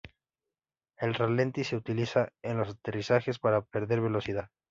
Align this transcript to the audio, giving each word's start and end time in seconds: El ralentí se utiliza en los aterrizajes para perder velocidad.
El 0.97 1.13
ralentí 1.13 1.63
se 1.63 1.75
utiliza 1.75 2.29
en 2.41 2.57
los 2.57 2.69
aterrizajes 2.69 3.37
para 3.37 3.61
perder 3.61 4.01
velocidad. 4.01 4.49